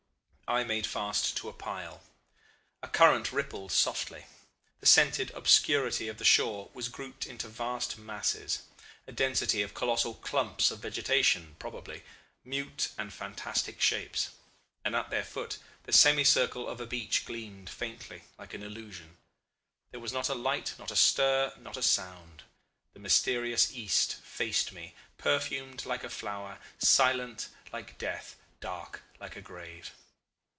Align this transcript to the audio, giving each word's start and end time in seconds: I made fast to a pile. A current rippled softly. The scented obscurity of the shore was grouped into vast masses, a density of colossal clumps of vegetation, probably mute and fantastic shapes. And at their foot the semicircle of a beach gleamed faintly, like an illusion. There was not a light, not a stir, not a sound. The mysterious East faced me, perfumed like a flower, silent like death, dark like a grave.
I 0.47 0.65
made 0.65 0.85
fast 0.85 1.37
to 1.37 1.47
a 1.47 1.53
pile. 1.53 2.03
A 2.83 2.89
current 2.89 3.31
rippled 3.31 3.71
softly. 3.71 4.25
The 4.81 4.85
scented 4.85 5.31
obscurity 5.31 6.09
of 6.09 6.17
the 6.17 6.25
shore 6.25 6.69
was 6.73 6.89
grouped 6.89 7.25
into 7.25 7.47
vast 7.47 7.97
masses, 7.97 8.63
a 9.07 9.13
density 9.13 9.61
of 9.61 9.73
colossal 9.73 10.13
clumps 10.15 10.69
of 10.69 10.79
vegetation, 10.79 11.55
probably 11.57 12.03
mute 12.43 12.89
and 12.97 13.13
fantastic 13.13 13.79
shapes. 13.79 14.31
And 14.83 14.93
at 14.93 15.09
their 15.09 15.23
foot 15.23 15.57
the 15.83 15.93
semicircle 15.93 16.67
of 16.67 16.81
a 16.81 16.85
beach 16.85 17.23
gleamed 17.25 17.69
faintly, 17.69 18.23
like 18.37 18.53
an 18.53 18.61
illusion. 18.61 19.15
There 19.91 20.01
was 20.01 20.11
not 20.11 20.27
a 20.27 20.35
light, 20.35 20.73
not 20.77 20.91
a 20.91 20.97
stir, 20.97 21.53
not 21.61 21.77
a 21.77 21.81
sound. 21.81 22.43
The 22.91 22.99
mysterious 22.99 23.71
East 23.71 24.15
faced 24.15 24.73
me, 24.73 24.95
perfumed 25.17 25.85
like 25.85 26.03
a 26.03 26.09
flower, 26.09 26.59
silent 26.77 27.47
like 27.71 27.97
death, 27.97 28.35
dark 28.59 29.01
like 29.17 29.37
a 29.37 29.41
grave. 29.41 29.93